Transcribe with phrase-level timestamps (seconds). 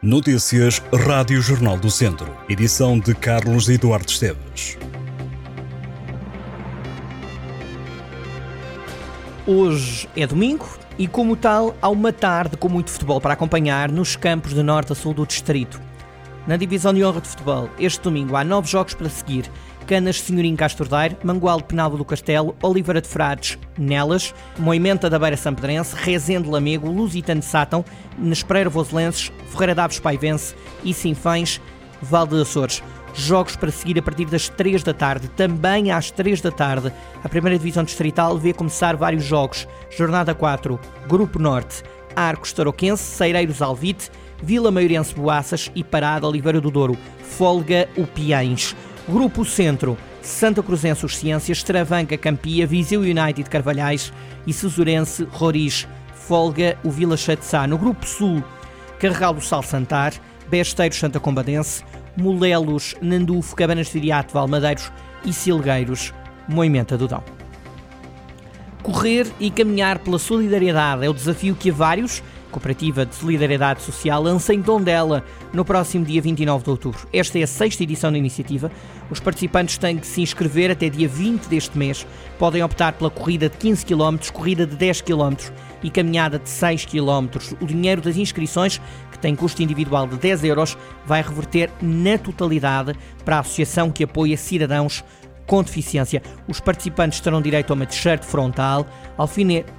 [0.00, 2.32] Notícias Rádio Jornal do Centro.
[2.48, 4.78] Edição de Carlos Eduardo Esteves.
[9.44, 14.14] Hoje é domingo e, como tal, há uma tarde com muito futebol para acompanhar nos
[14.14, 15.80] campos de norte a sul do distrito.
[16.46, 19.50] Na divisão de honra de futebol, este domingo há nove jogos para seguir.
[19.86, 25.36] Canas Senhorim Castordeiro, Mangual de Penalva do Castelo, Oliveira de Frades, Nelas, Moimenta da Beira
[25.36, 27.82] Sampedrense, Rezende Lamego, Lusitano de Sátão,
[28.18, 31.60] Nespreira Voselenses, Ferreira Daves Paivense e Sinfães,
[32.02, 32.82] Val de Açores.
[33.14, 35.28] Jogos para seguir a partir das 3 da tarde.
[35.28, 36.92] Também às 3 da tarde,
[37.24, 39.66] a primeira divisão distrital vê começar vários jogos.
[39.96, 41.82] Jornada 4, Grupo Norte,
[42.14, 44.10] Arcos Tarouquense, Seireiros Alvite,
[44.42, 48.74] Vila Maiorense Boaças e Parada Oliveira do Douro, Folga Upiães.
[49.08, 54.12] Grupo Centro, Santa Cruzense Os Ciências, Travanca Campia, Viseu United Carvalhais
[54.46, 57.66] e Cesurense Roriz, Folga o Vila Sá.
[57.66, 58.44] No Grupo Sul,
[58.98, 60.12] Carregal do Sal Santar,
[60.48, 61.82] Besteiros Santa Combadense,
[62.16, 64.92] Molelos, Nandufo, Cabanas de Viriato, Valmadeiros
[65.24, 66.12] e Silgueiros,
[66.46, 67.22] Moimenta do Dão.
[68.82, 74.22] Correr e caminhar pela solidariedade é o desafio que a vários Cooperativa de Solidariedade Social
[74.22, 77.06] lança em Tondela no próximo dia 29 de outubro.
[77.12, 78.70] Esta é a sexta edição da iniciativa.
[79.10, 82.06] Os participantes têm que se inscrever até dia 20 deste mês.
[82.38, 85.34] Podem optar pela corrida de 15 km, corrida de 10 km
[85.82, 87.38] e caminhada de 6 km.
[87.60, 88.80] O dinheiro das inscrições,
[89.12, 90.76] que tem custo individual de 10 euros,
[91.06, 95.04] vai reverter na totalidade para a associação que apoia cidadãos
[95.46, 96.22] com deficiência.
[96.46, 99.72] Os participantes terão direito a uma t-shirt frontal, alfinete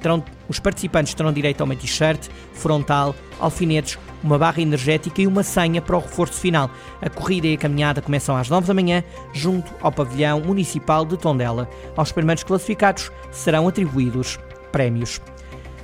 [0.00, 5.42] terão, os participantes terão direito a uma t-shirt, frontal, alfinetes, uma barra energética e uma
[5.42, 6.70] senha para o reforço final.
[7.00, 11.16] A corrida e a caminhada começam às 9 da manhã, junto ao pavilhão municipal de
[11.16, 11.68] Tondela.
[11.96, 14.38] Aos primeiros classificados serão atribuídos
[14.72, 15.20] prémios.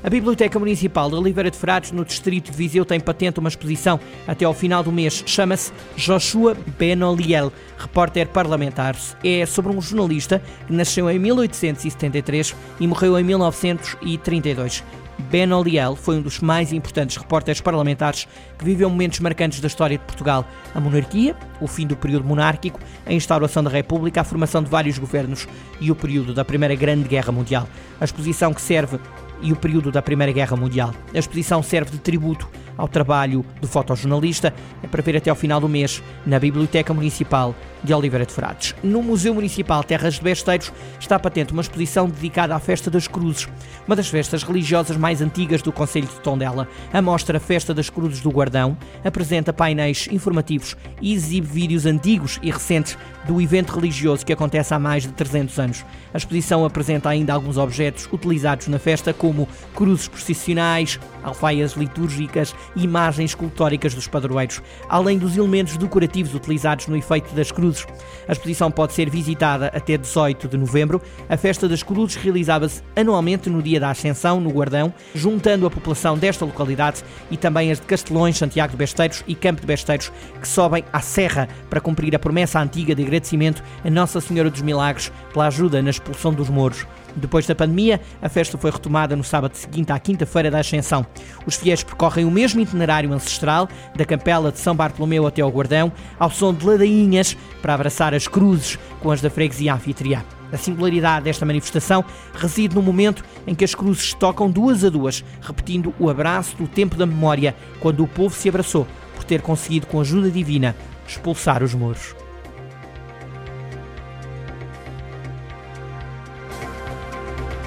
[0.04, 3.98] A Biblioteca Municipal de Oliveira de Frades, no distrito de Viseu, tem patente uma exposição
[4.28, 5.24] até ao final do mês.
[5.24, 8.94] Chama-se Joshua Benoliel, repórter parlamentar.
[9.24, 14.84] É sobre um jornalista que nasceu em 1873 e morreu em 1932.
[15.30, 18.28] Ben Oliel foi um dos mais importantes repórteres parlamentares
[18.58, 20.46] que viveu momentos marcantes da história de Portugal.
[20.74, 24.98] A monarquia, o fim do período monárquico, a instauração da República, a formação de vários
[24.98, 25.48] governos
[25.80, 27.66] e o período da Primeira Grande Guerra Mundial.
[28.00, 28.98] A exposição que serve
[29.40, 30.94] e o período da Primeira Guerra Mundial.
[31.14, 34.54] A exposição serve de tributo ao trabalho do fotojornalista.
[34.82, 38.74] É para ver até ao final do mês na Biblioteca Municipal de Oliveira de Frades.
[38.82, 43.46] No Museu Municipal Terras de Besteiros está patente uma exposição dedicada à Festa das Cruzes,
[43.86, 46.66] uma das festas religiosas mais antigas do Conselho de Tondela.
[46.92, 52.50] A mostra Festa das Cruzes do Guardão apresenta painéis informativos e exibe vídeos antigos e
[52.50, 52.96] recentes
[53.26, 55.84] do evento religioso que acontece há mais de 300 anos.
[56.12, 63.30] A exposição apresenta ainda alguns objetos utilizados na festa, como cruzes processionais, alfaias litúrgicas imagens
[63.30, 67.86] escultóricas dos padroeiros, além dos elementos decorativos utilizados no efeito das cruzes.
[68.28, 71.00] A exposição pode ser visitada até 18 de novembro.
[71.28, 76.16] A Festa das Cruzes realizava-se anualmente no dia da Ascensão, no Guardão, juntando a população
[76.16, 80.10] desta localidade e também as de Castelões, Santiago de Besteiros e Campo de Besteiros,
[80.40, 84.62] que sobem à Serra para cumprir a promessa antiga de agradecimento a Nossa Senhora dos
[84.62, 86.86] Milagres pela ajuda na expulsão dos mouros.
[87.16, 91.06] Depois da pandemia, a festa foi retomada no sábado seguinte à quinta-feira da Ascensão.
[91.46, 95.92] Os fiéis percorrem o mesmo itinerário ancestral, da Capela de São Bartolomeu até ao Guardão,
[96.18, 100.24] ao som de ladainhas, para abraçar as cruzes com as da freguesia anfitriã.
[100.52, 102.04] A singularidade desta manifestação
[102.34, 106.68] reside no momento em que as cruzes tocam duas a duas, repetindo o abraço do
[106.68, 110.76] tempo da memória, quando o povo se abraçou por ter conseguido, com ajuda divina,
[111.06, 112.14] expulsar os muros.